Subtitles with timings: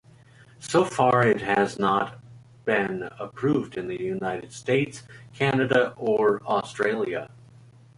[0.59, 2.17] So far it has not
[2.65, 5.03] been approved in the United States,
[5.35, 7.29] Canada and Australia.